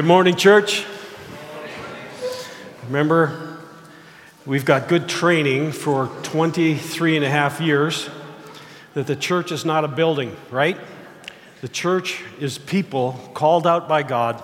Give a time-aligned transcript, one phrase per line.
[0.00, 0.86] Good morning, church.
[2.86, 3.58] Remember,
[4.46, 8.08] we've got good training for 23 and a half years
[8.94, 10.78] that the church is not a building, right?
[11.60, 14.42] The church is people called out by God,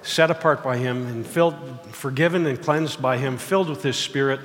[0.00, 1.56] set apart by Him, and filled,
[1.92, 4.40] forgiven and cleansed by Him, filled with His Spirit,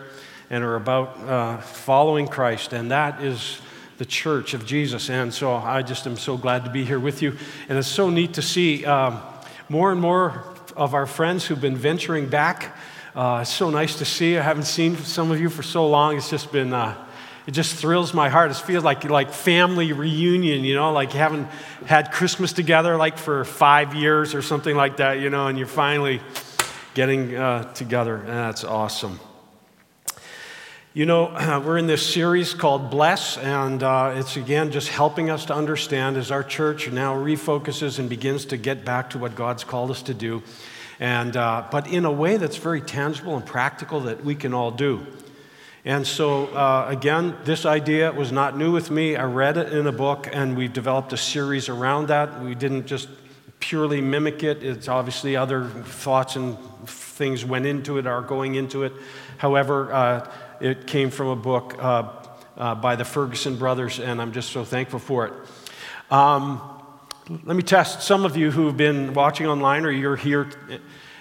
[0.50, 2.74] and are about uh, following Christ.
[2.74, 3.62] And that is
[4.00, 5.10] the church of Jesus.
[5.10, 7.38] And so I just am so glad to be here with you.
[7.70, 8.84] And it's so neat to see.
[8.84, 9.22] Um,
[9.72, 10.44] more and more
[10.76, 12.76] of our friends who've been venturing back.
[13.16, 14.38] Uh, so nice to see.
[14.38, 16.18] I haven't seen some of you for so long.
[16.18, 16.94] It's just been, uh,
[17.48, 18.52] it just thrills my heart.
[18.52, 21.48] It feels like like family reunion, you know, like you haven't
[21.86, 25.68] had Christmas together like for five years or something like that, you know, and you're
[25.68, 26.20] finally
[26.94, 28.18] getting uh, together.
[28.18, 29.22] And that's awesome.
[30.94, 31.28] You know,
[31.66, 36.18] we're in this series called Bless, and uh, it's again just helping us to understand
[36.18, 40.02] as our church now refocuses and begins to get back to what God's called us
[40.02, 40.44] to do,
[41.00, 44.70] and, uh, but in a way that's very tangible and practical that we can all
[44.70, 45.08] do.
[45.86, 49.16] And so, uh, again, this idea was not new with me.
[49.16, 52.42] I read it in a book, and we've developed a series around that.
[52.42, 53.08] We didn't just
[53.62, 58.84] purely mimic it, it's obviously other thoughts and things went into it, are going into
[58.84, 58.92] it.
[59.38, 60.30] However, uh,
[60.62, 62.10] it came from a book uh,
[62.56, 65.34] uh, by the Ferguson brothers, and I'm just so thankful for it.
[66.12, 66.62] Um,
[67.44, 70.50] let me test some of you who've been watching online or you're here.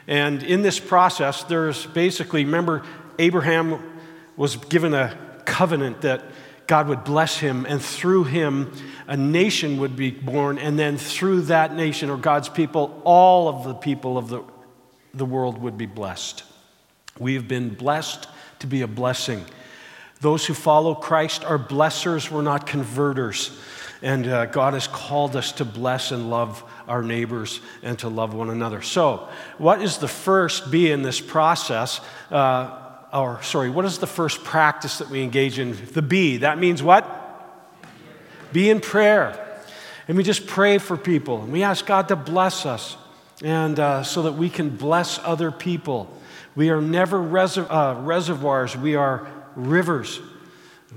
[0.06, 2.82] And in this process, there's basically, remember,
[3.18, 3.82] Abraham
[4.36, 6.24] was given a covenant that
[6.66, 8.72] God would bless him, and through him,
[9.06, 10.58] a nation would be born.
[10.58, 14.42] And then through that nation, or God's people, all of the people of the,
[15.14, 16.44] the world would be blessed.
[17.18, 18.28] We have been blessed
[18.60, 19.44] to be a blessing.
[20.20, 23.58] Those who follow Christ are blessers, we're not converters.
[24.02, 28.32] And uh, God has called us to bless and love our neighbors and to love
[28.32, 28.80] one another.
[28.80, 32.00] So, what is the first B in this process?
[32.30, 32.78] Uh,
[33.12, 35.76] or, sorry, what is the first practice that we engage in?
[35.92, 36.38] The B.
[36.38, 37.16] That means what?
[38.52, 39.46] Be in prayer.
[40.08, 41.42] And we just pray for people.
[41.42, 42.96] And we ask God to bless us
[43.42, 46.14] and uh, so that we can bless other people.
[46.56, 50.20] We are never reser- uh, reservoirs, we are rivers.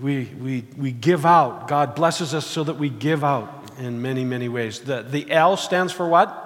[0.02, 1.68] We, we, we give out.
[1.68, 4.80] God blesses us so that we give out in many, many ways.
[4.80, 6.40] The, the L stands for what?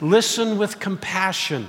[0.00, 1.68] Listen with compassion.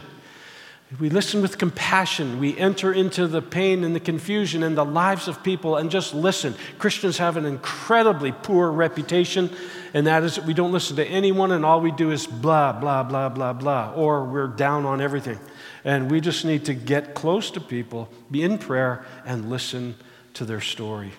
[1.00, 2.40] We listen with compassion.
[2.40, 6.14] We enter into the pain and the confusion in the lives of people and just
[6.14, 6.54] listen.
[6.80, 9.50] Christians have an incredibly poor reputation,
[9.94, 12.74] and that is that we don't listen to anyone and all we do is blah,
[12.74, 15.40] blah, blah, blah, blah, or we're down on everything.
[15.86, 19.96] And we just need to get close to people, be in prayer, and listen
[20.34, 21.14] to their story.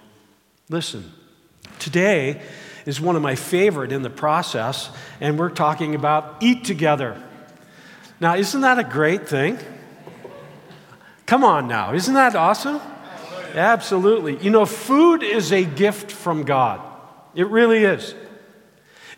[0.68, 1.12] Listen.
[1.78, 2.42] Today
[2.84, 4.90] is one of my favorite in the process,
[5.20, 7.20] and we're talking about eat together.
[8.22, 9.58] Now, isn't that a great thing?
[11.26, 12.80] Come on now, isn't that awesome?
[13.52, 14.36] Absolutely.
[14.36, 16.80] You know, food is a gift from God.
[17.34, 18.14] It really is.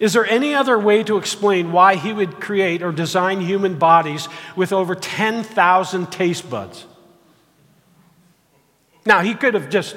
[0.01, 4.27] Is there any other way to explain why he would create or design human bodies
[4.57, 6.87] with over 10,000 taste buds?
[9.05, 9.97] Now, he could have just,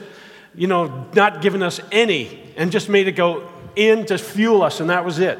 [0.53, 4.81] you know, not given us any and just made it go in to fuel us,
[4.81, 5.39] and that was it.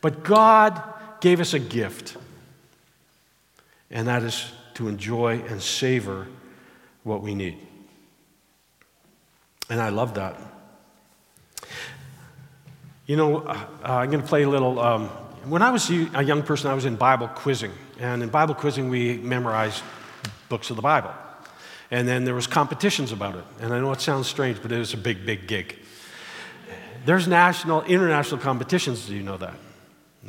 [0.00, 0.80] But God
[1.20, 2.16] gave us a gift,
[3.94, 6.26] and that is to enjoy and savor
[7.04, 7.56] what we need.
[9.70, 10.36] And I love that.
[13.06, 14.78] You know, uh, I'm going to play a little.
[14.80, 15.08] Um,
[15.44, 17.72] when I was a young person, I was in Bible quizzing.
[18.00, 19.82] And in Bible quizzing, we memorized
[20.48, 21.12] books of the Bible.
[21.90, 23.44] And then there was competitions about it.
[23.60, 25.78] And I know it sounds strange, but it was a big, big gig.
[27.04, 29.06] There's national, international competitions.
[29.06, 29.54] Do you know that?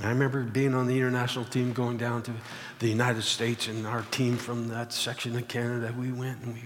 [0.04, 2.34] I remember being on the international team going down to
[2.80, 6.62] the United States, and our team from that section of Canada, we went and we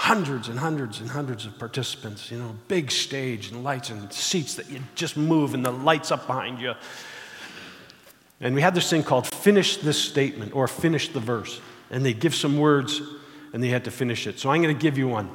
[0.00, 4.54] hundreds and hundreds and hundreds of participants, you know, big stage and lights and seats
[4.54, 6.72] that you just move and the lights up behind you.
[8.40, 11.60] And we had this thing called finish this statement or finish the verse.
[11.90, 13.02] And they give some words
[13.52, 14.38] and they had to finish it.
[14.38, 15.28] So I'm going to give you one.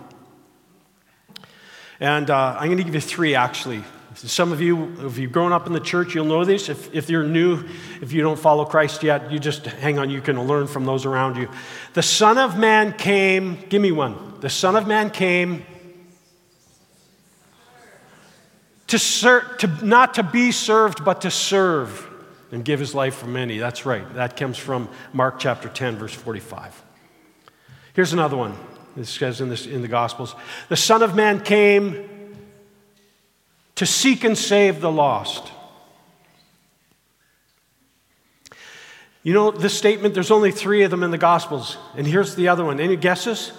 [2.00, 3.84] And uh, I'm going to give you three actually.
[4.16, 6.70] Some of you, if you've grown up in the church, you'll know this.
[6.70, 7.66] If, if you're new,
[8.02, 11.06] if you don't follow Christ yet, you just hang on, you can learn from those
[11.06, 11.50] around you.
[11.94, 14.40] The Son of Man came, give me one.
[14.40, 15.66] The Son of Man came
[18.88, 22.10] to serve, to, not to be served, but to serve
[22.52, 23.58] and give his life for many.
[23.58, 24.12] That's right.
[24.14, 26.84] That comes from Mark chapter 10, verse 45.
[27.94, 28.56] Here's another one.
[28.96, 30.36] This says in, this, in the Gospels
[30.70, 32.15] The Son of Man came
[33.76, 35.52] to seek and save the lost.
[39.24, 41.78] You know, this statement, there's only three of them in the Gospels.
[41.98, 42.80] And here's the other one.
[42.80, 43.52] Any guesses?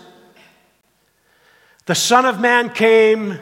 [1.86, 3.38] The Son of Man came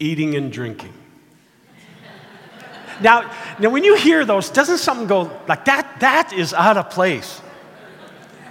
[0.00, 0.92] eating and drinking.
[3.00, 6.00] now, now, when you hear those, doesn't something go like that?
[6.00, 7.40] That is out of place.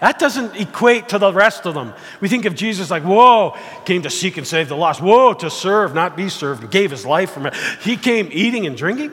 [0.01, 1.93] That doesn't equate to the rest of them.
[2.21, 5.01] We think of Jesus like, whoa, came to seek and save the lost.
[5.01, 7.51] Whoa, to serve, not be served, and gave his life for me.
[7.81, 9.11] He came eating and drinking?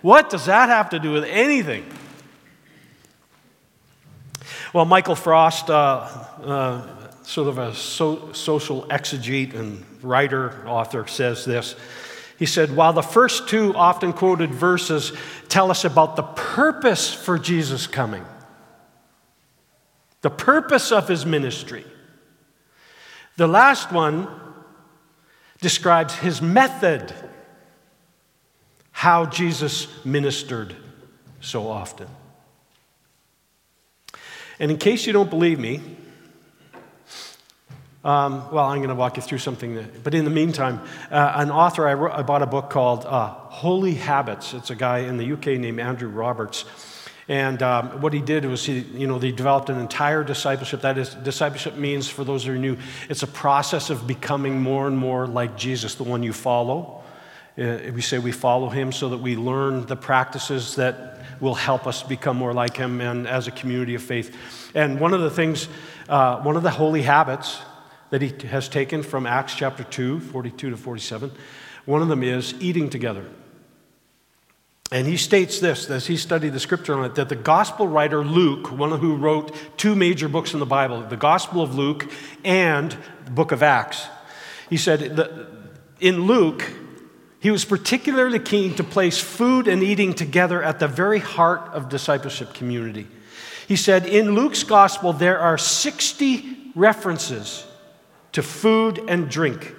[0.00, 1.84] What does that have to do with anything?
[4.72, 6.08] Well, Michael Frost, uh,
[6.42, 6.82] uh,
[7.22, 11.76] sort of a so, social exegete and writer, author, says this.
[12.38, 15.12] He said, While the first two often quoted verses
[15.48, 18.24] tell us about the purpose for Jesus coming,
[20.24, 21.84] the purpose of his ministry.
[23.36, 24.26] The last one
[25.60, 27.12] describes his method,
[28.90, 30.74] how Jesus ministered
[31.42, 32.08] so often.
[34.58, 35.82] And in case you don't believe me,
[38.02, 39.74] um, well, I'm going to walk you through something.
[39.74, 40.80] That, but in the meantime,
[41.10, 44.54] uh, an author, I, wrote, I, bought a book called uh, Holy Habits.
[44.54, 46.64] It's a guy in the UK named Andrew Roberts.
[47.28, 50.82] And um, what he did was he, you know, they developed an entire discipleship.
[50.82, 52.76] That is, discipleship means, for those who are new,
[53.08, 57.02] it's a process of becoming more and more like Jesus, the one you follow.
[57.56, 61.86] Uh, we say we follow him so that we learn the practices that will help
[61.86, 64.36] us become more like him and as a community of faith.
[64.74, 65.68] And one of the things,
[66.08, 67.60] uh, one of the holy habits
[68.10, 71.30] that he has taken from Acts chapter 2, 42 to 47,
[71.86, 73.24] one of them is eating together.
[74.92, 78.24] And he states this as he studied the scripture on it that the gospel writer
[78.24, 82.10] Luke, one who wrote two major books in the Bible, the Gospel of Luke
[82.44, 84.06] and the book of Acts,
[84.68, 85.30] he said that
[86.00, 86.70] in Luke,
[87.40, 91.88] he was particularly keen to place food and eating together at the very heart of
[91.88, 93.06] discipleship community.
[93.66, 97.66] He said, In Luke's gospel, there are 60 references
[98.32, 99.74] to food and drink.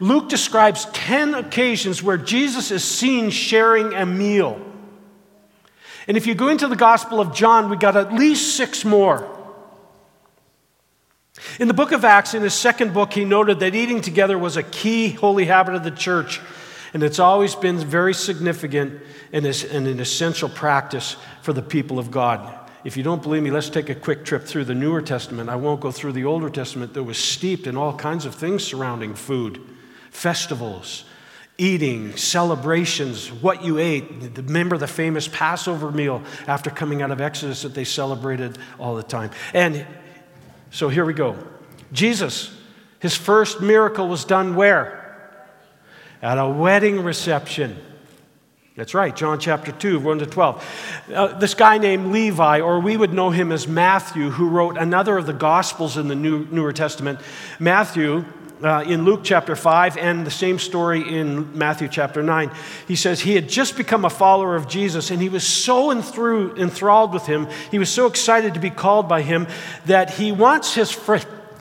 [0.00, 4.60] Luke describes 10 occasions where Jesus is seen sharing a meal.
[6.06, 9.28] And if you go into the Gospel of John, we got at least six more.
[11.58, 14.56] In the book of Acts, in his second book, he noted that eating together was
[14.56, 16.40] a key holy habit of the church,
[16.94, 19.02] and it's always been very significant
[19.32, 22.54] and an essential practice for the people of God.
[22.84, 25.50] If you don't believe me, let's take a quick trip through the Newer Testament.
[25.50, 28.64] I won't go through the Older Testament that was steeped in all kinds of things
[28.64, 29.60] surrounding food
[30.10, 31.04] festivals,
[31.58, 34.04] eating, celebrations, what you ate.
[34.36, 39.02] Remember the famous Passover meal after coming out of Exodus that they celebrated all the
[39.02, 39.30] time.
[39.52, 39.86] And
[40.70, 41.36] so here we go.
[41.92, 42.54] Jesus,
[43.00, 44.94] his first miracle was done where?
[46.22, 47.76] At a wedding reception.
[48.76, 51.04] That's right, John chapter 2, 1 to 12.
[51.12, 55.18] Uh, this guy named Levi, or we would know him as Matthew, who wrote another
[55.18, 57.18] of the Gospels in the New, Newer Testament.
[57.58, 58.24] Matthew
[58.62, 62.50] uh, in Luke chapter 5 and the same story in Matthew chapter 9.
[62.86, 67.12] He says he had just become a follower of Jesus and he was so enthralled
[67.12, 69.46] with him, he was so excited to be called by him
[69.86, 71.18] that he wants his fr-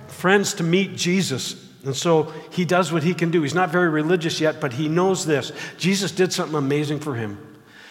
[0.08, 1.64] friends to meet Jesus.
[1.86, 3.44] And so he does what he can do.
[3.44, 5.52] He's not very religious yet, but he knows this.
[5.78, 7.38] Jesus did something amazing for him,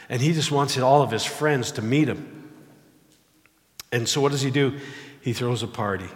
[0.09, 2.51] and he just wants all of his friends to meet him.
[3.91, 4.79] And so what does he do?
[5.23, 6.09] He throws a party.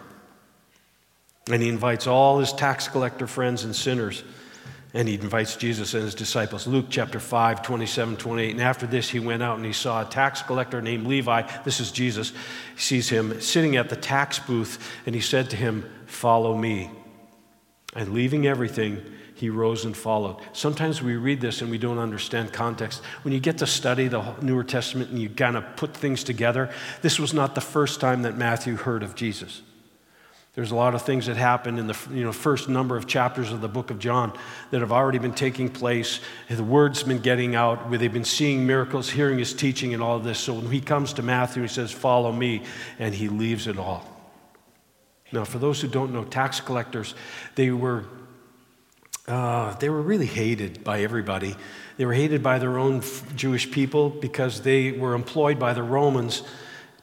[1.51, 4.23] And he invites all his tax collector friends and sinners.
[4.93, 6.67] And he invites Jesus and his disciples.
[6.67, 8.51] Luke chapter 5, 27, 28.
[8.53, 11.43] And after this, he went out and he saw a tax collector named Levi.
[11.65, 12.33] This is Jesus.
[12.75, 16.91] He sees him sitting at the tax booth, and he said to him, Follow me.
[17.95, 19.01] And leaving everything,
[19.35, 20.37] he rose and followed.
[20.53, 23.03] Sometimes we read this and we don't understand context.
[23.23, 26.69] When you get to study the Newer Testament and you kind of put things together,
[27.01, 29.63] this was not the first time that Matthew heard of Jesus.
[30.61, 33.51] There's a lot of things that happen in the you know, first number of chapters
[33.51, 34.31] of the book of John
[34.71, 36.21] that have already been taking place.
[36.51, 40.19] The word's been getting out, where they've been seeing miracles, hearing his teaching, and all
[40.19, 40.39] of this.
[40.39, 42.65] So when he comes to Matthew, he says, Follow me,
[42.99, 44.05] and he leaves it all.
[45.33, 47.15] Now, for those who don't know, tax collectors,
[47.55, 48.05] they were,
[49.29, 51.57] uh, they were really hated by everybody.
[51.97, 53.03] They were hated by their own
[53.35, 56.43] Jewish people because they were employed by the Romans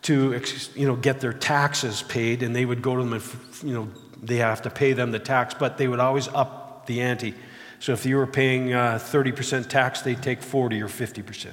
[0.07, 0.41] to
[0.73, 3.23] you know, get their taxes paid, and they would go to them and
[3.61, 3.89] you know,
[4.23, 7.33] they have to pay them the tax, but they would always up the ante.
[7.79, 11.47] So if you were paying uh, 30% tax, they'd take 40 or 50%,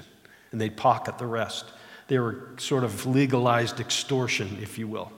[0.53, 1.65] and they'd pocket the rest.
[2.07, 5.11] They were sort of legalized extortion, if you will.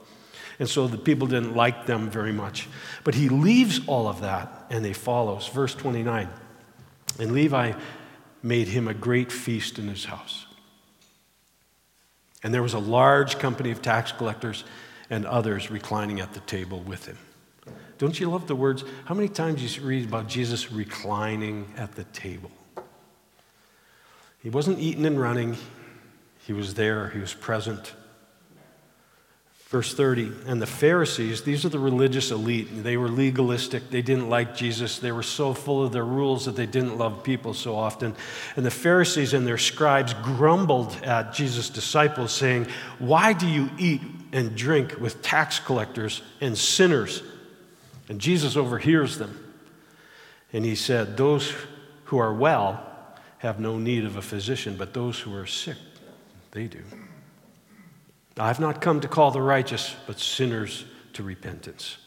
[0.59, 2.67] And so the people didn't like them very much.
[3.03, 5.47] But he leaves all of that and he follows.
[5.47, 6.27] Verse 29.
[7.19, 7.73] And Levi
[8.41, 10.47] made him a great feast in his house.
[12.43, 14.63] And there was a large company of tax collectors
[15.09, 17.17] and others reclining at the table with him.
[17.97, 18.83] Don't you love the words?
[19.05, 22.51] How many times you read about Jesus reclining at the table?
[24.43, 25.57] He wasn't eating and running,
[26.45, 27.93] he was there, he was present.
[29.67, 32.83] Verse 30, and the Pharisees, these are the religious elite.
[32.83, 33.89] They were legalistic.
[33.89, 34.99] They didn't like Jesus.
[34.99, 38.15] They were so full of their rules that they didn't love people so often.
[38.55, 43.99] And the Pharisees and their scribes grumbled at Jesus' disciples, saying, Why do you eat
[44.31, 47.21] and drink with tax collectors and sinners?
[48.07, 49.53] And Jesus overhears them.
[50.53, 51.53] And he said, Those
[52.05, 52.81] who are well
[53.39, 55.77] have no need of a physician, but those who are sick,
[56.51, 56.83] they do.
[58.39, 61.97] I've not come to call the righteous, but sinners to repentance.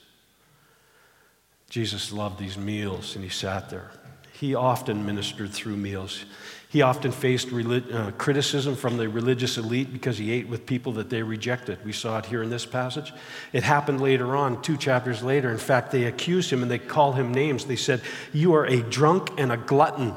[1.69, 3.91] Jesus loved these meals and he sat there.
[4.33, 6.25] He often ministered through meals.
[6.71, 10.93] He often faced relig- uh, criticism from the religious elite because he ate with people
[10.93, 11.85] that they rejected.
[11.85, 13.13] We saw it here in this passage.
[13.53, 15.51] It happened later on, two chapters later.
[15.51, 17.65] In fact, they accused him and they called him names.
[17.65, 20.15] They said, You are a drunk and a glutton.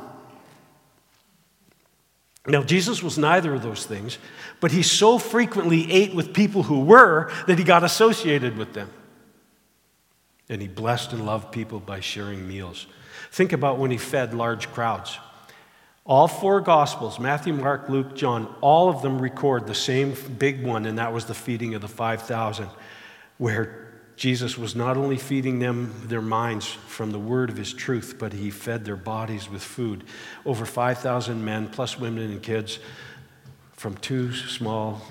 [2.46, 4.18] Now, Jesus was neither of those things,
[4.60, 8.90] but he so frequently ate with people who were that he got associated with them.
[10.50, 12.88] And he blessed and loved people by sharing meals.
[13.32, 15.18] Think about when he fed large crowds.
[16.06, 20.86] All four Gospels, Matthew, Mark, Luke, John, all of them record the same big one,
[20.86, 22.68] and that was the feeding of the 5,000,
[23.38, 23.83] where
[24.15, 28.34] Jesus was not only feeding them their minds from the word of his truth, but
[28.34, 30.03] he fed their bodies with food.
[30.46, 32.79] Over 5,000 men, plus women and kids,
[33.74, 35.01] from two small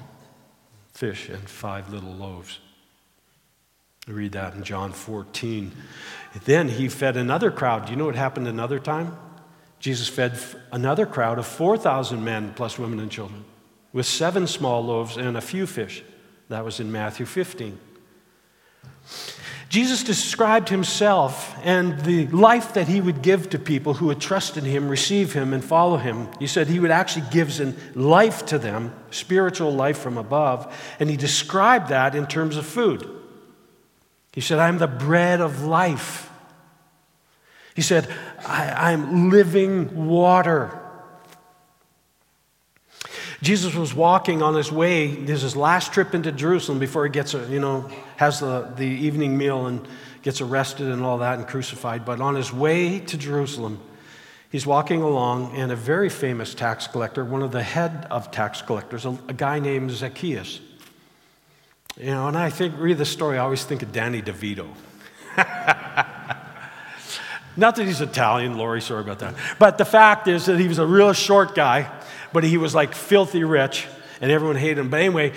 [0.92, 2.60] fish and five little loaves.
[4.06, 5.72] Read that in John 14.
[6.44, 7.86] Then he fed another crowd.
[7.86, 9.16] Do you know what happened another time?
[9.78, 10.38] Jesus fed
[10.70, 13.44] another crowd of 4,000 men, plus women and children,
[13.92, 16.04] with seven small loaves and a few fish.
[16.48, 17.78] That was in Matthew 15.
[19.72, 24.58] Jesus described himself and the life that he would give to people who would trust
[24.58, 26.28] in him, receive him, and follow him.
[26.38, 27.58] He said he would actually give
[27.96, 33.08] life to them, spiritual life from above, and he described that in terms of food.
[34.32, 36.30] He said, I'm the bread of life.
[37.74, 38.12] He said,
[38.46, 40.78] I, am living water.
[43.42, 45.08] Jesus was walking on his way.
[45.08, 48.86] This is his last trip into Jerusalem before he gets, you know, has the, the
[48.86, 49.86] evening meal and
[50.22, 52.04] gets arrested and all that and crucified.
[52.04, 53.80] But on his way to Jerusalem,
[54.50, 58.62] he's walking along, and a very famous tax collector, one of the head of tax
[58.62, 60.60] collectors, a, a guy named Zacchaeus.
[61.98, 64.68] You know, and I think, read the story, I always think of Danny DeVito.
[67.56, 69.34] Not that he's Italian, Lori, sorry about that.
[69.58, 71.90] But the fact is that he was a real short guy
[72.32, 73.86] but he was like filthy rich,
[74.20, 74.90] and everyone hated him.
[74.90, 75.32] But anyway,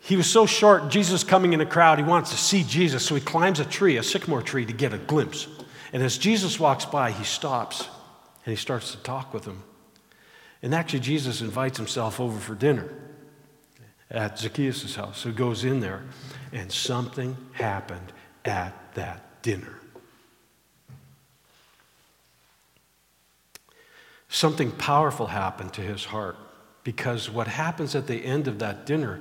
[0.00, 3.14] he was so short, Jesus coming in a crowd, he wants to see Jesus, so
[3.14, 5.46] he climbs a tree, a sycamore tree, to get a glimpse.
[5.92, 7.88] And as Jesus walks by, he stops
[8.44, 9.62] and he starts to talk with him.
[10.62, 12.88] And actually, Jesus invites himself over for dinner
[14.10, 15.18] at Zacchaeus' house.
[15.18, 16.02] So he goes in there,
[16.52, 18.12] and something happened
[18.44, 19.81] at that dinner.
[24.32, 26.36] Something powerful happened to his heart
[26.84, 29.20] because what happens at the end of that dinner,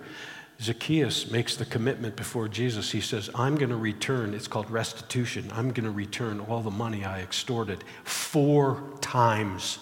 [0.62, 2.92] Zacchaeus makes the commitment before Jesus.
[2.92, 5.52] He says, I'm going to return, it's called restitution.
[5.54, 9.80] I'm going to return all the money I extorted four times.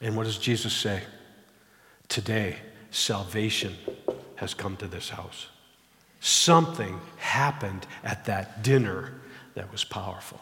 [0.00, 1.02] And what does Jesus say?
[2.08, 2.56] Today,
[2.92, 3.74] salvation
[4.36, 5.48] has come to this house.
[6.20, 9.14] Something happened at that dinner
[9.54, 10.40] that was powerful.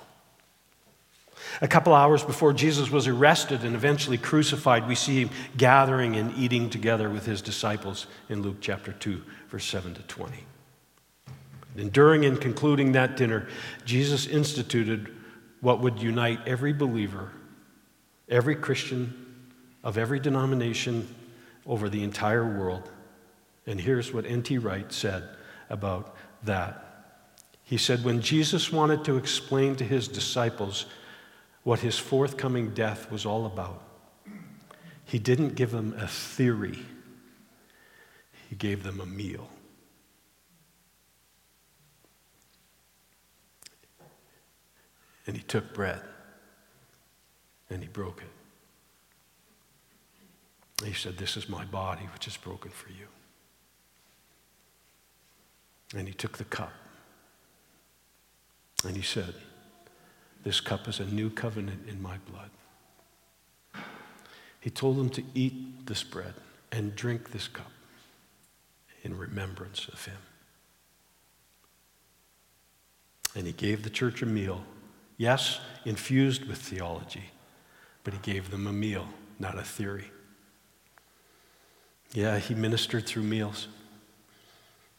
[1.61, 6.37] A couple hours before Jesus was arrested and eventually crucified, we see him gathering and
[6.37, 10.44] eating together with his disciples in Luke chapter 2, verse 7 to 20.
[11.76, 13.49] And during and concluding that dinner,
[13.84, 15.14] Jesus instituted
[15.61, 17.30] what would unite every believer,
[18.28, 19.44] every Christian
[19.82, 21.12] of every denomination
[21.66, 22.90] over the entire world.
[23.66, 24.58] And here's what N.T.
[24.58, 25.28] Wright said
[25.70, 27.14] about that.
[27.64, 30.87] He said, When Jesus wanted to explain to his disciples
[31.64, 33.83] what his forthcoming death was all about.
[35.04, 36.78] He didn't give them a theory,
[38.49, 39.49] he gave them a meal.
[45.26, 46.00] And he took bread
[47.71, 48.28] and he broke it.
[50.85, 53.07] He said, This is my body, which is broken for you.
[55.97, 56.73] And he took the cup
[58.85, 59.35] and he said,
[60.42, 62.50] This cup is a new covenant in my blood.
[64.61, 66.34] He told them to eat this bread
[66.70, 67.70] and drink this cup
[69.02, 70.16] in remembrance of him.
[73.34, 74.62] And he gave the church a meal,
[75.16, 77.30] yes, infused with theology,
[78.04, 79.08] but he gave them a meal,
[79.38, 80.11] not a theory.
[82.12, 83.68] Yeah, he ministered through meals.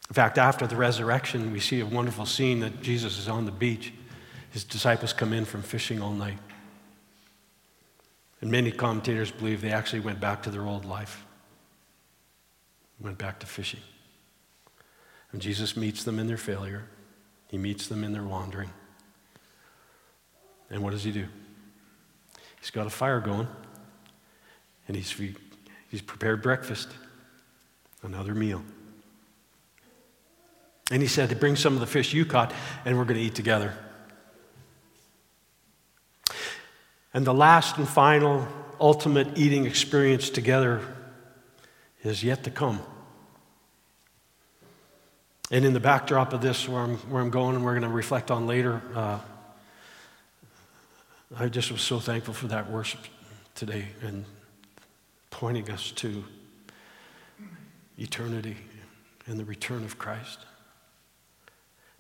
[0.10, 3.52] In fact, after the resurrection, we see a wonderful scene that Jesus is on the
[3.52, 3.94] beach.
[4.54, 6.38] His disciples come in from fishing all night.
[8.40, 11.26] And many commentators believe they actually went back to their old life,
[13.00, 13.80] went back to fishing.
[15.32, 16.84] And Jesus meets them in their failure,
[17.48, 18.70] He meets them in their wandering.
[20.70, 21.26] And what does He do?
[22.60, 23.48] He's got a fire going,
[24.88, 25.12] and He's,
[25.90, 26.90] he's prepared breakfast,
[28.04, 28.64] another meal.
[30.92, 32.54] And he said, to Bring some of the fish you caught,
[32.86, 33.74] and we're going to eat together.
[37.14, 38.48] And the last and final,
[38.80, 40.82] ultimate eating experience together
[42.04, 42.82] is yet to come.
[45.52, 47.96] And in the backdrop of this, where I'm, where I'm going and we're going to
[47.96, 49.20] reflect on later, uh,
[51.38, 53.02] I just was so thankful for that worship
[53.54, 54.26] today and
[55.30, 56.24] pointing us to
[57.98, 58.58] eternity
[59.28, 60.40] and the return of Christ.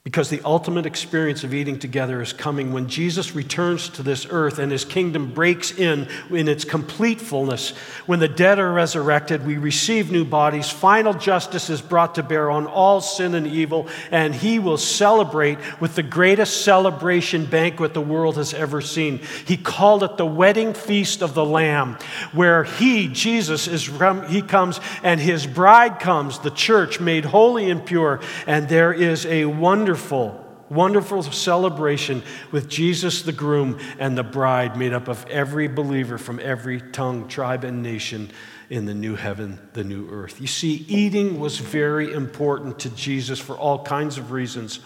[0.04, 4.60] Because the ultimate experience of eating together is coming when Jesus returns to this earth
[4.60, 7.70] and his kingdom breaks in in its complete fullness.
[8.06, 10.70] When the dead are resurrected, we receive new bodies.
[10.70, 15.58] Final justice is brought to bear on all sin and evil, and he will celebrate
[15.80, 19.22] with the greatest celebration banquet the world has ever seen.
[19.48, 21.98] He called it the wedding feast of the Lamb,
[22.34, 23.90] where he, Jesus, is
[24.28, 29.26] he comes and his bride comes, the church made holy and pure, and there is
[29.28, 35.24] a wonder wonderful, wonderful celebration with Jesus the groom and the bride made up of
[35.28, 38.32] every believer from every tongue, tribe, and nation
[38.74, 40.42] in the new heaven, the new earth.
[40.42, 44.80] You see, eating was very important to Jesus for all kinds of reasons.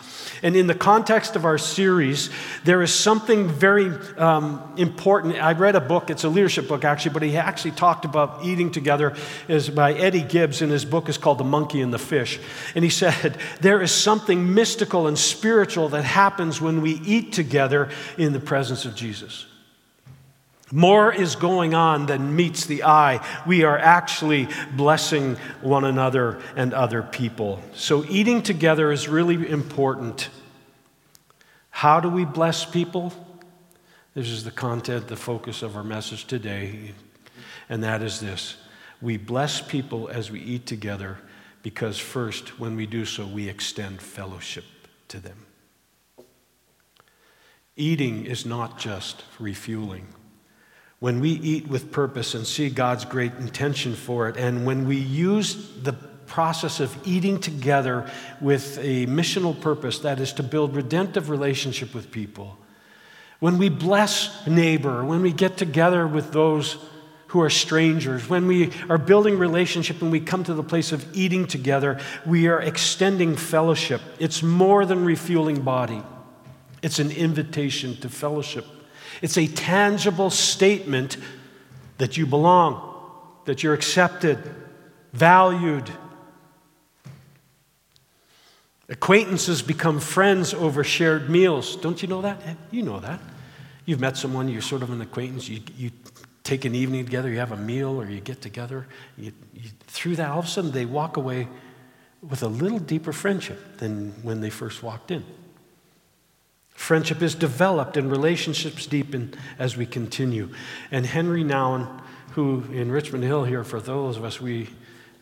[0.44, 2.30] And in the context of our series,
[2.66, 5.42] there is something very um, important.
[5.42, 8.72] I read a book, it's a leadership book actually, but he actually talked about eating
[8.72, 9.16] together,
[9.48, 12.42] is by Eddie Gibbs, and his book is called The Monkey and the Fish.
[12.76, 17.88] And he said, There is something mystical and spiritual that happens when we eat together
[18.18, 19.46] in the presence of Jesus.
[20.72, 23.26] More is going on than meets the eye.
[23.46, 27.62] We are actually blessing one another and other people.
[27.74, 30.30] So, eating together is really important.
[31.70, 33.14] How do we bless people?
[34.14, 36.94] This is the content, the focus of our message today,
[37.70, 38.58] and that is this
[39.02, 41.20] we bless people as we eat together
[41.64, 44.66] because, first, when we do so, we extend fellowship
[45.08, 45.46] to them.
[47.76, 50.08] Eating is not just refueling
[51.00, 54.98] when we eat with purpose and see God's great intention for it, and when we
[54.98, 58.10] use the process of eating together
[58.42, 62.58] with a missional purpose, that is to build redemptive relationship with people,
[63.40, 66.78] when we bless neighbor, when we get together with those
[67.28, 71.06] who are strangers, when we are building relationship and we come to the place of
[71.16, 74.02] eating together, we are extending fellowship.
[74.18, 76.02] It's more than refueling body,
[76.82, 78.66] it's an invitation to fellowship.
[79.22, 81.18] It's a tangible statement
[81.98, 82.82] that you belong,
[83.46, 84.38] that you're accepted,
[85.14, 85.90] valued.
[88.90, 91.76] Acquaintances become friends over shared meals.
[91.76, 92.42] Don't you know that?
[92.72, 93.20] You know that.
[93.86, 95.92] You've met someone, you're sort of an acquaintance, you, you
[96.44, 98.88] take an evening together, you have a meal, or you get together.
[99.18, 101.48] You, you, through that, all of a sudden, they walk away
[102.22, 105.24] with a little deeper friendship than when they first walked in.
[106.78, 110.50] Friendship is developed and relationships deepen as we continue.
[110.92, 111.90] And Henri Nouwen,
[112.34, 114.70] who in Richmond Hill here, for those of us, we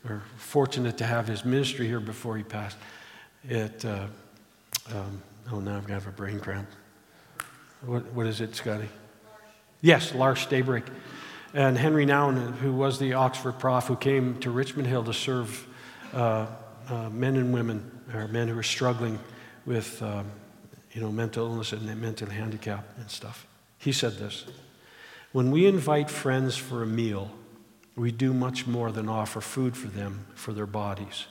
[0.08, 2.78] are fortunate to have his ministry here before he passed.
[3.48, 4.06] It, uh,
[4.94, 6.68] um, oh, now I've got a brain cramp.
[7.86, 8.90] What, what is it, Scotty?
[9.82, 10.84] Yes, L'Arche Daybreak.
[11.54, 15.66] And Henri Nouwen, who was the Oxford prof, who came to Richmond Hill to serve
[16.14, 16.48] uh,
[16.90, 19.18] uh, men and women, or men who were struggling
[19.66, 20.04] with.
[20.04, 20.30] Um,
[20.96, 23.46] you know, mental illness and mental handicap and stuff.
[23.78, 24.46] He said this
[25.34, 27.32] When we invite friends for a meal,
[27.96, 31.28] we do much more than offer food for them for their bodies.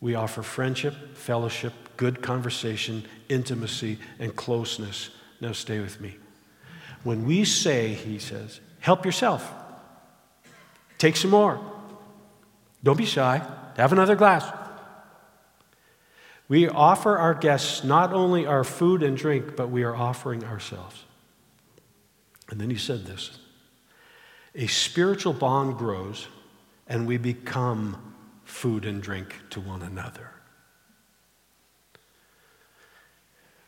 [0.00, 5.10] We offer friendship, fellowship, good conversation, intimacy, and closeness.
[5.42, 6.16] Now, stay with me.
[7.04, 9.52] When we say, he says, help yourself,
[10.96, 11.60] take some more,
[12.82, 13.42] don't be shy,
[13.76, 14.59] have another glass.
[16.50, 21.04] We offer our guests not only our food and drink, but we are offering ourselves.
[22.50, 23.38] And then he said this
[24.56, 26.26] a spiritual bond grows,
[26.88, 30.32] and we become food and drink to one another.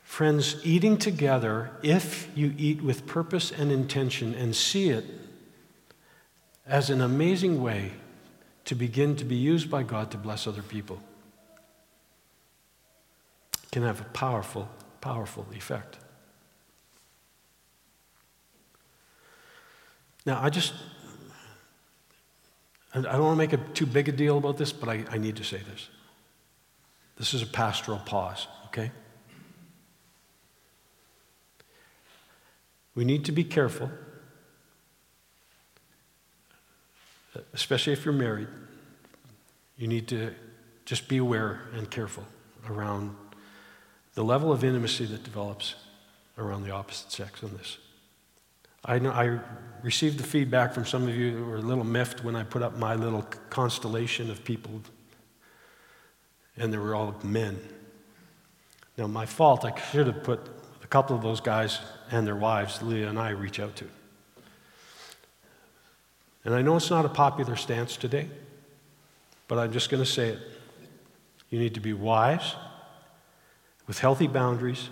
[0.02, 5.04] Friends, eating together, if you eat with purpose and intention and see it
[6.66, 7.92] as an amazing way
[8.64, 11.00] to begin to be used by God to bless other people,
[13.72, 14.68] can have a powerful,
[15.00, 15.98] powerful effect.
[20.24, 20.74] Now, I just,
[22.94, 25.18] I don't want to make a, too big a deal about this, but I, I
[25.18, 25.88] need to say this.
[27.16, 28.92] This is a pastoral pause, okay?
[32.94, 33.90] We need to be careful,
[37.54, 38.48] especially if you're married.
[39.78, 40.34] You need to
[40.84, 42.24] just be aware and careful
[42.68, 43.16] around
[44.14, 45.74] the level of intimacy that develops
[46.38, 47.78] around the opposite sex in this.
[48.84, 49.38] I, know, I
[49.82, 52.62] received the feedback from some of you who were a little miffed when I put
[52.62, 54.82] up my little constellation of people,
[56.56, 57.60] and they were all men.
[58.98, 60.40] Now, my fault, I should have put
[60.82, 61.78] a couple of those guys
[62.10, 63.88] and their wives, Leah and I, reach out to.
[66.44, 68.28] And I know it's not a popular stance today,
[69.46, 70.38] but I'm just going to say it.
[71.50, 72.54] You need to be wise
[73.86, 74.90] with healthy boundaries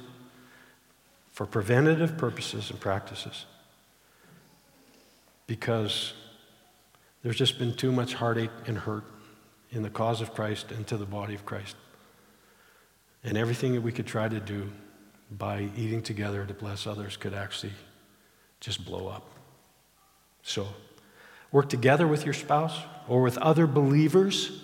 [1.33, 3.47] for preventative purposes and practices
[5.47, 6.13] because
[7.23, 9.05] there's just been too much heartache and hurt
[9.71, 11.77] in the cause of Christ and to the body of Christ.
[13.23, 14.71] And everything that we could try to do
[15.31, 17.73] by eating together to bless others could actually
[18.61, 19.29] just blow up.
[20.43, 20.67] So,
[21.53, 24.63] work together with your spouse or with other believers.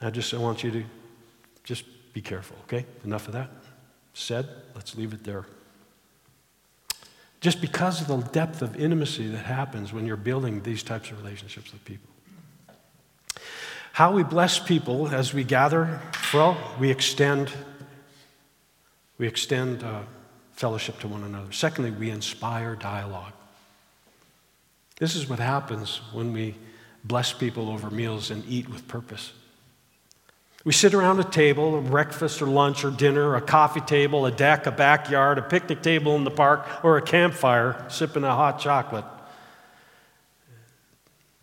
[0.00, 0.84] I just I want you to
[1.64, 2.86] just be careful, okay?
[3.04, 3.50] Enough of that
[4.14, 4.48] said.
[4.74, 5.46] Let's leave it there.
[7.40, 11.18] Just because of the depth of intimacy that happens when you're building these types of
[11.22, 12.08] relationships with people.
[13.92, 16.00] How we bless people as we gather,
[16.32, 17.50] well, we extend,
[19.18, 20.02] we extend uh,
[20.52, 21.50] fellowship to one another.
[21.52, 23.32] Secondly, we inspire dialogue.
[24.98, 26.54] This is what happens when we
[27.04, 29.32] bless people over meals and eat with purpose.
[30.64, 34.30] We sit around a table, a breakfast or lunch or dinner, a coffee table, a
[34.30, 38.58] deck, a backyard, a picnic table in the park, or a campfire, sipping a hot
[38.58, 39.06] chocolate.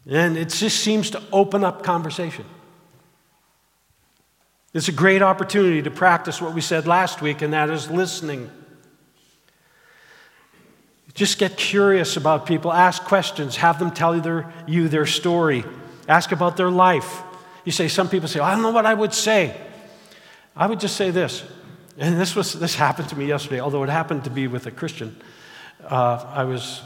[0.08, 2.46] And it just seems to open up conversation.
[4.74, 8.52] It's a great opportunity to practice what we said last week, and that is listening.
[11.16, 15.66] Just get curious about people, ask questions, have them tell you their, you their story,
[16.08, 17.24] ask about their life.
[17.68, 19.54] You say, some people say, I don't know what I would say.
[20.56, 21.44] I would just say this,
[21.98, 24.72] and this, was, this happened to me yesterday, although it happened to be with a
[24.72, 25.22] Christian.
[25.84, 26.82] Uh, I was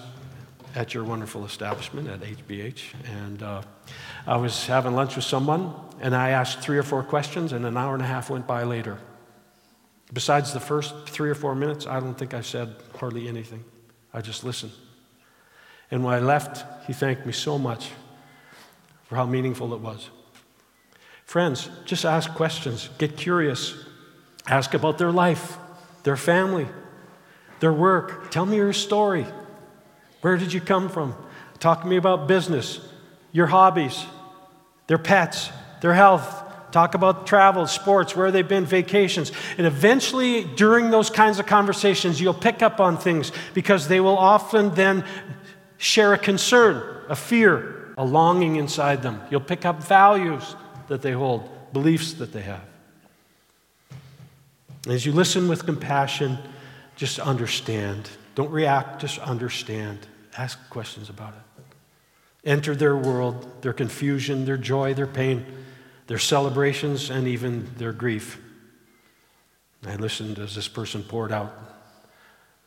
[0.73, 2.81] at your wonderful establishment at HBH,
[3.21, 3.61] and uh,
[4.25, 7.77] I was having lunch with someone, and I asked three or four questions, and an
[7.77, 8.97] hour and a half went by later.
[10.11, 13.63] Besides the first three or four minutes, I don't think I said hardly anything.
[14.15, 14.71] I just listened.
[15.91, 17.91] And when I left, he thanked me so much
[19.03, 20.09] for how meaningful it was.
[21.31, 23.73] Friends, just ask questions, get curious,
[24.47, 25.57] ask about their life,
[26.03, 26.67] their family,
[27.61, 28.31] their work.
[28.31, 29.25] Tell me your story.
[30.19, 31.15] Where did you come from?
[31.59, 32.81] Talk to me about business,
[33.31, 34.05] your hobbies,
[34.87, 36.43] their pets, their health.
[36.73, 39.31] Talk about travel, sports, where they've been, vacations.
[39.57, 44.17] And eventually, during those kinds of conversations, you'll pick up on things because they will
[44.17, 45.05] often then
[45.77, 49.21] share a concern, a fear, a longing inside them.
[49.29, 50.57] You'll pick up values
[50.91, 52.65] that they hold, beliefs that they have.
[54.89, 56.37] As you listen with compassion,
[56.97, 58.09] just understand.
[58.35, 59.99] Don't react, just understand.
[60.37, 61.63] Ask questions about it.
[62.43, 65.45] Enter their world, their confusion, their joy, their pain,
[66.07, 68.37] their celebrations, and even their grief.
[69.87, 71.53] I listened as this person poured out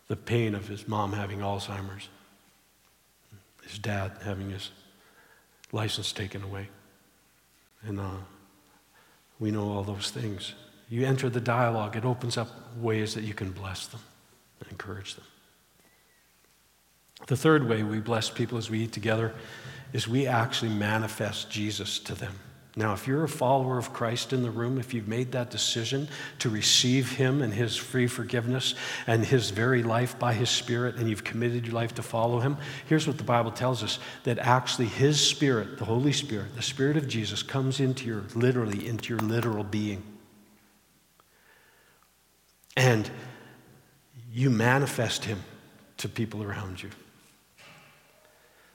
[0.08, 2.08] the pain of his mom having Alzheimer's,
[3.64, 4.70] his dad having his
[5.72, 6.68] license taken away.
[7.86, 8.10] And uh,
[9.38, 10.54] we know all those things.
[10.88, 14.00] You enter the dialogue, it opens up ways that you can bless them
[14.60, 15.24] and encourage them.
[17.26, 19.34] The third way we bless people as we eat together
[19.92, 22.34] is we actually manifest Jesus to them.
[22.76, 26.08] Now, if you're a follower of Christ in the room, if you've made that decision
[26.40, 28.74] to receive Him and His free forgiveness
[29.06, 32.56] and His very life by His Spirit, and you've committed your life to follow Him,
[32.86, 36.96] here's what the Bible tells us that actually His Spirit, the Holy Spirit, the Spirit
[36.96, 40.02] of Jesus, comes into your, literally, into your literal being.
[42.76, 43.08] And
[44.32, 45.44] you manifest Him
[45.98, 46.90] to people around you.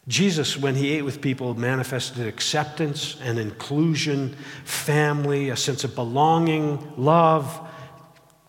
[0.10, 6.96] Jesus, when he ate with people, manifested acceptance and inclusion, family, a sense of belonging,
[6.98, 7.60] love,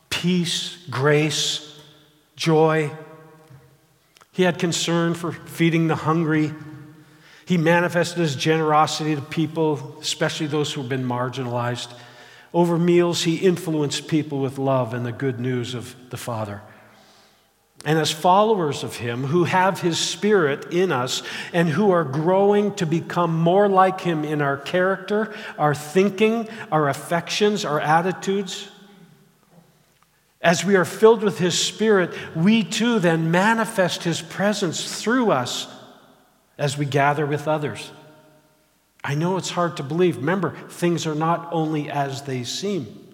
[0.08, 1.78] peace, grace,
[2.34, 2.90] joy.
[4.32, 6.54] He had concern for feeding the hungry.
[7.44, 11.92] He manifested his generosity to people, especially those who have been marginalized.
[12.54, 16.62] Over meals, he influenced people with love and the good news of the Father.
[17.84, 22.74] And as followers of Him who have His Spirit in us and who are growing
[22.74, 28.68] to become more like Him in our character, our thinking, our affections, our attitudes,
[30.42, 35.66] as we are filled with His Spirit, we too then manifest His presence through us
[36.58, 37.90] as we gather with others.
[39.02, 40.18] I know it's hard to believe.
[40.18, 43.09] Remember, things are not only as they seem.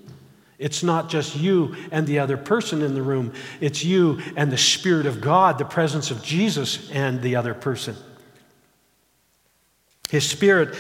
[0.59, 4.59] It's not just you and the other person in the room, it's you and the
[4.59, 7.95] Spirit of God, the presence of Jesus and the other person.
[10.09, 10.75] His Spirit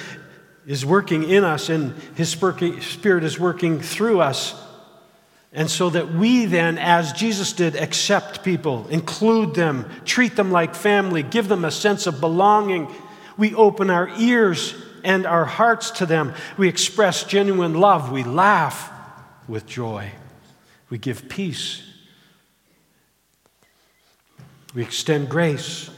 [0.67, 4.55] is working in us, and His Spirit is working through us.
[5.53, 10.75] And so that we then, as Jesus did, accept people, include them, treat them like
[10.75, 12.93] family, give them a sense of belonging.
[13.39, 16.35] We open our ears and our hearts to them.
[16.59, 18.11] We express genuine love.
[18.11, 18.91] We laugh
[19.49, 20.11] with joy.
[20.91, 21.83] We give peace.
[24.75, 25.91] We extend grace.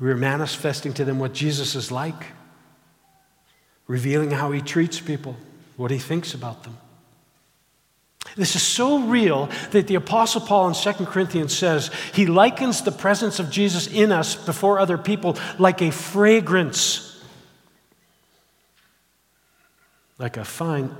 [0.00, 2.26] We're manifesting to them what Jesus is like,
[3.86, 5.36] revealing how he treats people,
[5.76, 6.76] what he thinks about them.
[8.34, 12.92] This is so real that the Apostle Paul in 2 Corinthians says he likens the
[12.92, 17.11] presence of Jesus in us before other people like a fragrance
[20.22, 20.94] like a fine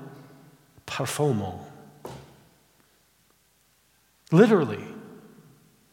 [0.86, 1.60] parfumo.
[4.32, 4.84] Literally.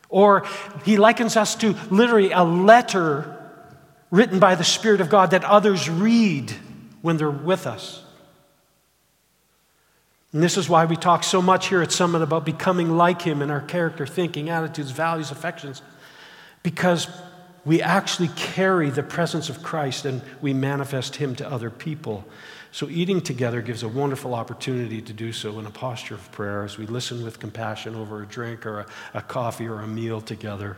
[0.10, 0.46] Or
[0.84, 3.36] he likens us to literally a letter
[4.10, 6.52] written by the Spirit of God that others read
[7.04, 8.04] when they're with us.
[10.34, 13.42] And this is why we talk so much here at Summit about becoming like Him
[13.42, 15.82] in our character, thinking, attitudes, values, affections,
[16.64, 17.08] because
[17.66, 22.26] we actually carry the presence of Christ and we manifest Him to other people.
[22.72, 26.64] So, eating together gives a wonderful opportunity to do so in a posture of prayer
[26.64, 30.22] as we listen with compassion over a drink or a, a, coffee or a meal
[30.22, 30.78] together.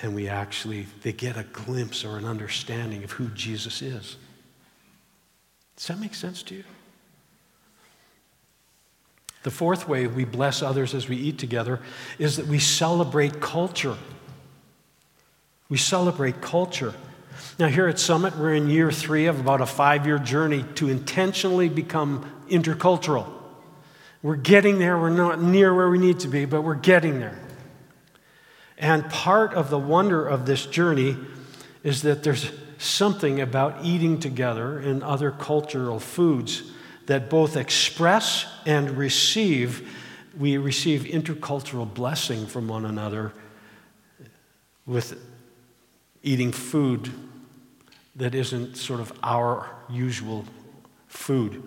[0.00, 4.16] And we actually, they get a glimpse or an understanding of who Jesus is.
[5.76, 6.64] Does that make sense to you?
[9.42, 11.80] The fourth way we bless others as we eat together
[12.18, 13.96] is that we celebrate culture.
[15.68, 16.94] We celebrate culture.
[17.58, 20.88] Now, here at Summit, we're in year three of about a five year journey to
[20.88, 23.30] intentionally become intercultural.
[24.22, 24.98] We're getting there.
[24.98, 27.38] We're not near where we need to be, but we're getting there.
[28.78, 31.16] And part of the wonder of this journey
[31.82, 36.62] is that there's something about eating together in other cultural foods
[37.06, 39.88] that both express and receive.
[40.38, 43.32] We receive intercultural blessing from one another
[44.84, 45.18] with
[46.26, 47.10] eating food
[48.16, 50.44] that isn't sort of our usual
[51.06, 51.62] food.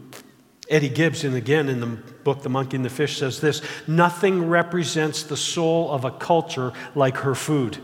[0.70, 5.24] Eddie Gibson, again in the book The Monkey and the Fish, says this Nothing represents
[5.24, 7.80] the soul of a culture like her food.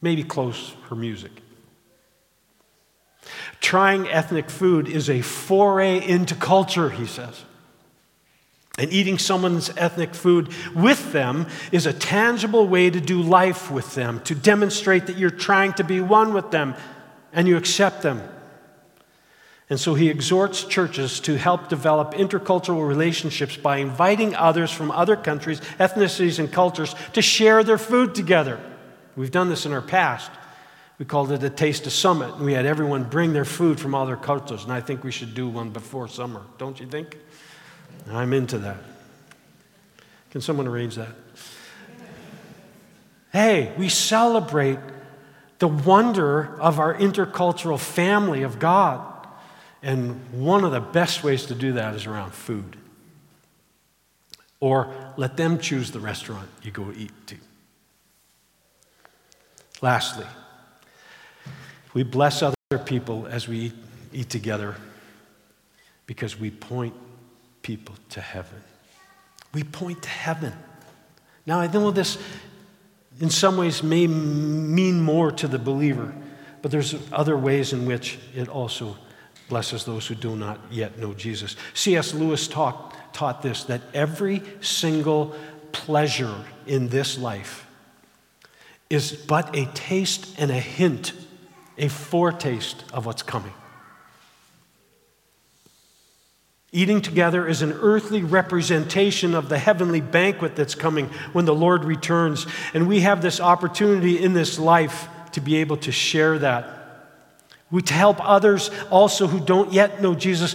[0.00, 1.42] Maybe close her music.
[3.60, 7.44] Trying ethnic food is a foray into culture, he says.
[8.80, 13.94] And eating someone's ethnic food with them is a tangible way to do life with
[13.94, 16.74] them, to demonstrate that you're trying to be one with them
[17.30, 18.22] and you accept them.
[19.68, 25.14] And so he exhorts churches to help develop intercultural relationships by inviting others from other
[25.14, 28.58] countries, ethnicities, and cultures to share their food together.
[29.14, 30.30] We've done this in our past.
[30.98, 33.94] We called it a Taste of Summit, and we had everyone bring their food from
[33.94, 34.64] all their cultures.
[34.64, 37.18] And I think we should do one before summer, don't you think?
[38.10, 38.78] I'm into that.
[40.30, 41.14] Can someone arrange that?
[43.32, 44.78] Hey, we celebrate
[45.60, 49.06] the wonder of our intercultural family of God.
[49.82, 52.76] And one of the best ways to do that is around food.
[54.58, 57.36] Or let them choose the restaurant you go eat to.
[59.80, 60.26] Lastly,
[61.94, 63.72] we bless other people as we
[64.12, 64.76] eat, together
[66.06, 66.94] because we point
[67.62, 68.62] people to heaven.
[69.52, 70.52] We point to heaven.
[71.46, 72.18] Now, I know this
[73.20, 76.14] in some ways may mean more to the believer,
[76.62, 78.96] but there's other ways in which it also
[79.48, 81.56] blesses those who do not yet know Jesus.
[81.74, 82.14] C.S.
[82.14, 85.34] Lewis taught, taught this that every single
[85.72, 86.34] pleasure
[86.66, 87.66] in this life
[88.88, 91.12] is but a taste and a hint,
[91.78, 93.52] a foretaste of what's coming.
[96.72, 101.84] Eating together is an earthly representation of the heavenly banquet that's coming when the Lord
[101.84, 102.46] returns.
[102.74, 106.76] And we have this opportunity in this life to be able to share that.
[107.72, 110.54] We to help others also who don't yet know Jesus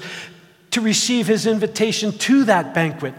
[0.71, 3.13] to receive his invitation to that banquet.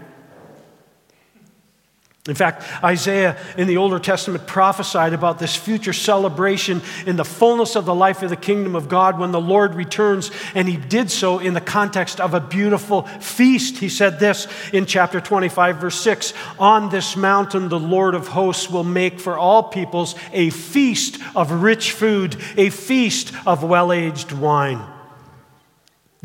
[2.27, 7.75] In fact, Isaiah in the Older Testament prophesied about this future celebration in the fullness
[7.75, 11.09] of the life of the kingdom of God when the Lord returns, and he did
[11.09, 13.77] so in the context of a beautiful feast.
[13.77, 18.69] He said this in chapter 25, verse 6 On this mountain, the Lord of hosts
[18.69, 24.33] will make for all peoples a feast of rich food, a feast of well aged
[24.33, 24.96] wine.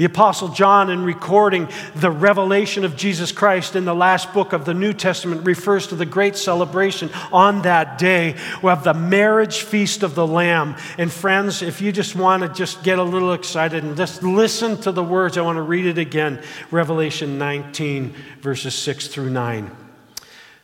[0.03, 4.65] The Apostle John, in recording the revelation of Jesus Christ in the last book of
[4.65, 8.35] the New Testament, refers to the great celebration on that day
[8.65, 10.75] of the marriage feast of the Lamb.
[10.99, 14.77] And friends, if you just want to just get a little excited and just listen
[14.79, 19.71] to the words, I want to read it again Revelation 19, verses 6 through 9.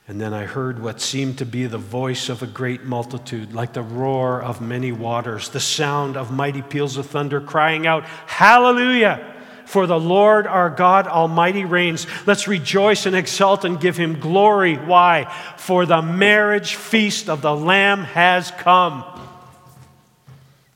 [0.08, 3.74] And then I heard what seemed to be the voice of a great multitude, like
[3.74, 9.34] the roar of many waters, the sound of mighty peals of thunder, crying out, Hallelujah!
[9.66, 12.06] For the Lord our God Almighty reigns.
[12.26, 14.76] Let's rejoice and exult and give him glory.
[14.76, 15.30] Why?
[15.58, 19.04] For the marriage feast of the Lamb has come.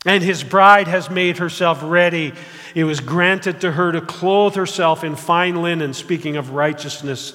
[0.05, 2.35] And his bride has made herself ready.
[2.75, 7.33] It was granted to her to clothe herself in fine linen, speaking of righteousness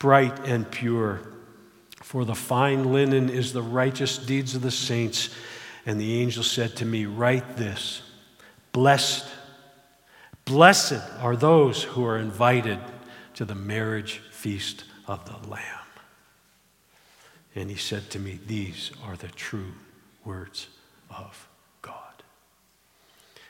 [0.00, 1.20] bright and pure.
[2.02, 5.30] For the fine linen is the righteous deeds of the saints.
[5.86, 8.02] And the angel said to me, Write this
[8.72, 9.26] Blessed,
[10.44, 12.80] blessed are those who are invited
[13.34, 15.62] to the marriage feast of the Lamb.
[17.54, 19.72] And he said to me, These are the true
[20.24, 20.68] words
[21.10, 21.48] of
[21.82, 22.22] God.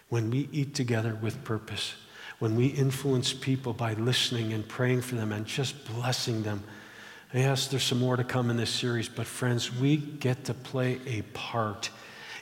[0.08, 1.94] When we eat together with purpose,
[2.40, 6.64] when we influence people by listening and praying for them and just blessing them.
[7.32, 10.98] Yes, there's some more to come in this series, but friends, we get to play
[11.06, 11.90] a part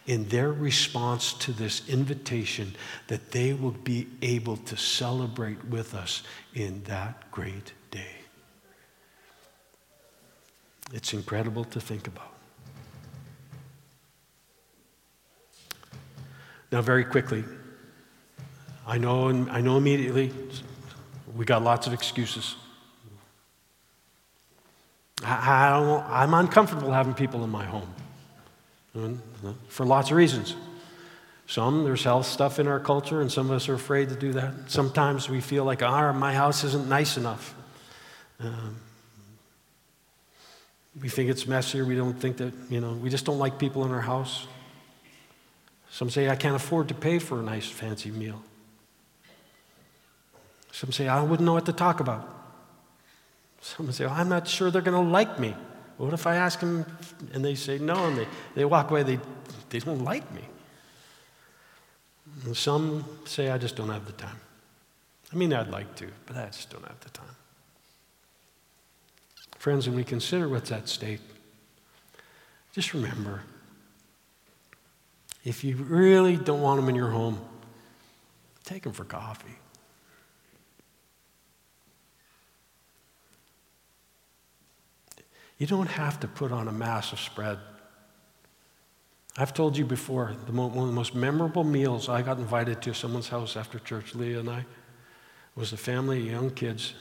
[0.07, 2.75] in their response to this invitation
[3.09, 6.23] that they will be able to celebrate with us
[6.55, 8.17] in that great day.
[10.95, 12.33] It's incredible to think about.
[16.71, 17.45] Now, very quickly,
[18.89, 20.33] I know, I know immediately
[21.37, 22.57] we got lots of excuses.
[25.23, 27.93] I, I am uncomfortable having people in my home
[29.69, 30.57] for lots of reasons.
[31.47, 34.33] Some, there's health stuff in our culture, and some of us are afraid to do
[34.33, 34.55] that.
[34.69, 37.55] Sometimes we feel like, ah, my house isn't nice enough.
[38.41, 38.77] Um,
[41.01, 41.85] we think it's messier.
[41.85, 44.47] We don't think that, you know, we just don't like people in our house.
[45.91, 48.43] Some say, I can't afford to pay for a nice fancy meal.
[50.73, 52.37] Some say, I wouldn't know what to talk about.
[53.61, 55.55] Some say, well, I'm not sure they're going to like me.
[55.97, 56.87] What if I ask them
[57.33, 59.19] and they say no and they, they walk away, they,
[59.71, 60.43] they don't like me?
[62.45, 64.39] And some say, I just don't have the time.
[65.33, 67.27] I mean, I'd like to, but I just don't have the time.
[69.59, 71.21] Friends, when we consider what's at stake,
[72.73, 73.43] just remember
[75.45, 77.41] if you really don't want them in your home,
[78.65, 79.57] take them for coffee.
[85.59, 87.59] You don't have to put on a massive spread.
[89.37, 92.95] I've told you before, the one of the most memorable meals I got invited to
[92.95, 94.65] someone's house after church, Leah and I,
[95.55, 96.95] was a family of young kids.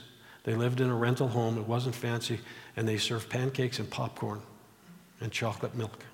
[0.44, 2.40] They lived in a rental home, it wasn't fancy,
[2.76, 4.40] and they served pancakes and popcorn
[5.20, 6.04] and chocolate milk.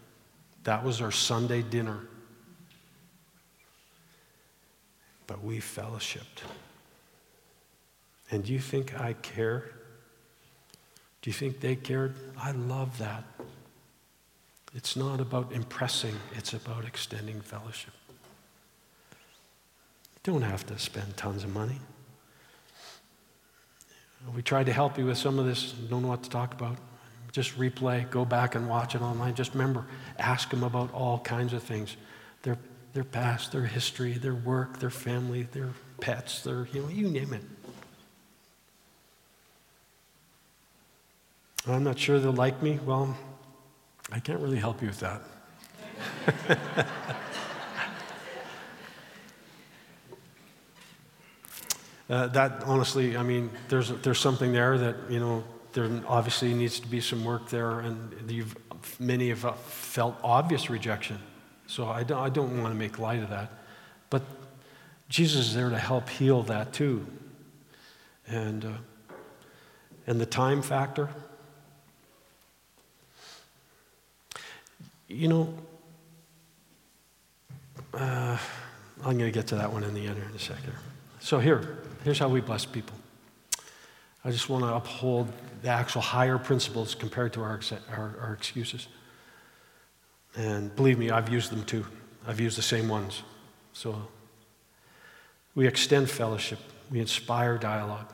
[0.65, 2.01] That was our Sunday dinner.
[5.27, 6.43] But we fellowshipped.
[8.31, 9.71] And do you think I care
[11.25, 12.15] do you think they cared?
[12.37, 13.25] I love that.
[14.75, 17.95] It's not about impressing, it's about extending fellowship.
[20.27, 21.81] You don't have to spend tons of money.
[24.35, 26.77] We tried to help you with some of this, don't know what to talk about.
[27.33, 29.35] Just replay, go back and watch it online.
[29.35, 29.87] Just remember,
[30.19, 31.97] ask them about all kinds of things
[32.43, 32.59] their,
[32.93, 35.71] their past, their history, their work, their family, their
[36.01, 37.43] pets, their, you know, you name it.
[41.67, 42.79] I'm not sure they'll like me.
[42.85, 43.17] Well,
[44.13, 45.23] I can't really help you with that.
[52.11, 55.43] uh, that honestly, I mean, there's, there's something there that, you know,
[55.73, 58.55] there obviously needs to be some work there, and you've,
[59.01, 61.19] many have felt obvious rejection.
[61.67, 63.51] So I don't, I don't want to make light of that.
[64.11, 64.23] But
[65.09, 67.07] Jesus is there to help heal that too.
[68.27, 68.69] And, uh,
[70.07, 71.09] and the time factor.
[75.09, 75.55] You know,
[77.93, 78.39] uh,
[79.05, 80.73] I'm going to get to that one in the end in a second.
[81.21, 82.97] So here, here's how we bless people.
[84.25, 85.31] I just want to uphold
[85.63, 88.89] the actual higher principles compared to our, our, our excuses.
[90.37, 91.87] And believe me, I've used them too.
[92.27, 93.23] I've used the same ones.
[93.73, 94.09] So
[95.55, 96.59] we extend fellowship,
[96.91, 98.13] we inspire dialogue,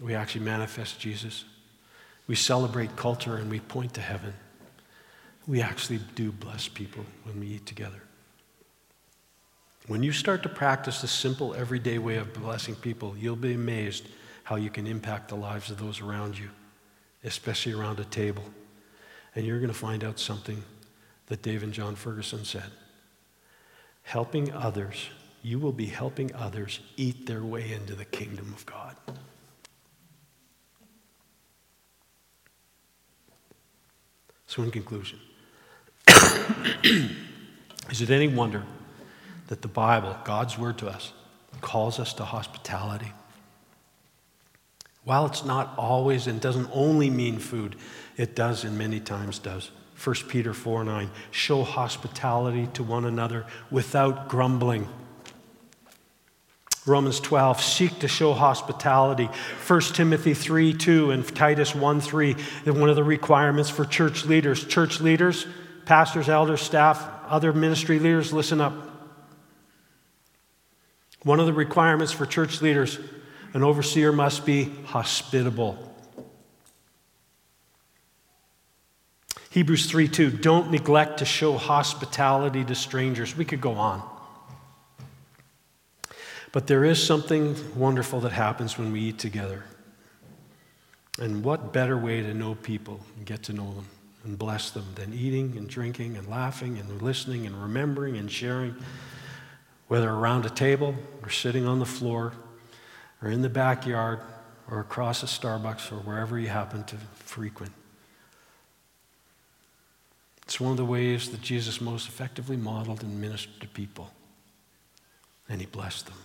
[0.00, 1.44] we actually manifest Jesus,
[2.26, 4.32] we celebrate culture, and we point to heaven.
[5.46, 8.02] We actually do bless people when we eat together.
[9.86, 14.06] When you start to practice the simple, everyday way of blessing people, you'll be amazed
[14.44, 16.50] how you can impact the lives of those around you,
[17.24, 18.44] especially around a table.
[19.34, 20.62] And you're going to find out something
[21.26, 22.70] that Dave and Jon Ferguson said.
[24.02, 25.08] Helping others,
[25.42, 28.96] you will be helping others eat their way into the kingdom of God.
[34.46, 35.20] So, in conclusion,
[37.90, 38.64] is it any wonder
[39.48, 41.12] that the Bible, God's word to us,
[41.60, 43.12] calls us to hospitality?
[45.04, 47.76] While it's not always and doesn't only mean food,
[48.16, 49.70] it does and many times does.
[50.02, 54.88] 1 Peter 4 9, show hospitality to one another without grumbling.
[56.86, 59.28] Romans 12, seek to show hospitality.
[59.66, 62.32] 1 Timothy 3 2 and Titus 1 3,
[62.66, 64.64] one of the requirements for church leaders.
[64.64, 65.46] Church leaders,
[65.90, 68.72] pastors, elders, staff, other ministry leaders, listen up.
[71.24, 73.00] One of the requirements for church leaders,
[73.54, 75.92] an overseer must be hospitable.
[79.50, 83.36] Hebrews 3 2, don't neglect to show hospitality to strangers.
[83.36, 84.00] We could go on.
[86.52, 89.64] But there is something wonderful that happens when we eat together.
[91.18, 93.86] And what better way to know people and get to know them
[94.24, 98.74] and bless them than eating and drinking and laughing and listening and remembering and sharing,
[99.88, 102.32] whether around a table or sitting on the floor
[103.22, 104.20] or in the backyard
[104.70, 107.72] or across a Starbucks or wherever you happen to frequent.
[110.42, 114.12] It's one of the ways that Jesus most effectively modeled and ministered to people.
[115.48, 116.16] And he blessed them.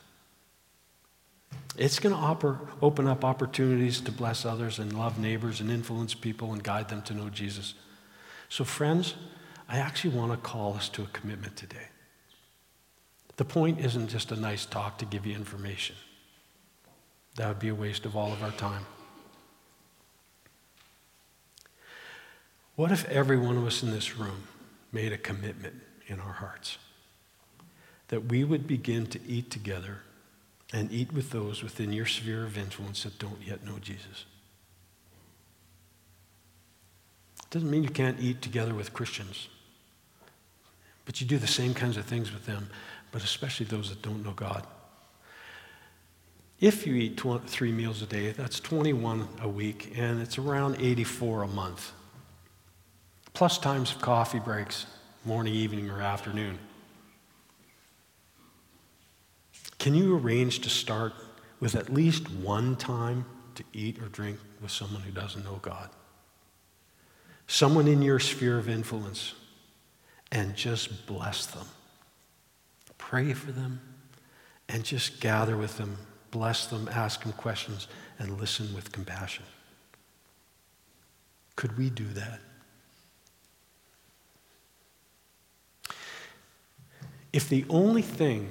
[1.77, 6.53] It's going to open up opportunities to bless others and love neighbors and influence people
[6.53, 7.73] and guide them to know Jesus.
[8.47, 9.15] So, friends,
[9.67, 11.87] I actually want to call us to a commitment today.
[13.37, 15.95] The point isn't just a nice talk to give you information,
[17.35, 18.85] that would be a waste of all of our time.
[22.75, 24.47] What if every one of us in this room
[24.91, 26.77] made a commitment in our hearts
[28.09, 29.99] that we would begin to eat together
[30.73, 34.25] and eat with those within your sphere of influence that don't yet know Jesus?
[37.43, 39.47] It doesn't mean you can't eat together with Christians,
[41.05, 42.69] but you do the same kinds of things with them,
[43.11, 44.65] but especially those that don't know God.
[46.59, 51.43] If you eat three meals a day, that's 21 a week, and it's around 84
[51.43, 51.91] a month
[53.35, 54.87] plus times of coffee breaks,
[55.25, 56.57] morning, evening, or afternoon.
[59.85, 61.13] Can you arrange to start
[61.59, 63.23] with at least one time
[63.53, 65.91] to eat or drink with someone who doesn't know God?
[67.45, 69.35] Someone in your sphere of influence,
[70.31, 71.67] and just bless them.
[72.97, 73.79] Pray for them,
[74.67, 75.97] and just gather with them,
[76.31, 79.45] bless them, ask them questions, and listen with compassion.
[81.55, 82.39] Could we do that?
[87.31, 88.49] If the only thing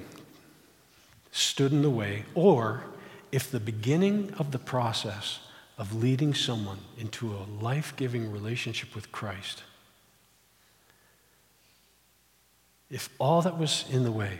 [1.35, 2.85] stood in the way, or
[3.29, 5.39] if the beginning of the process
[5.77, 9.63] of leading someone into a life giving relationship with Christ,
[12.89, 14.39] if all that was in the way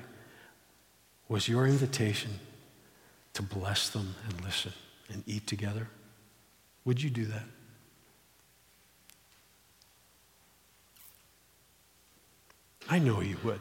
[1.28, 2.40] was your invitation
[3.34, 4.72] to bless them and listen
[5.12, 5.90] and eat together,
[6.86, 7.44] would you do that?
[12.90, 13.60] I know you would.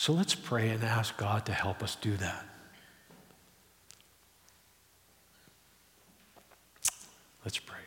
[0.00, 2.46] So let's pray and ask God to help us do that.
[7.44, 7.79] Let's pray.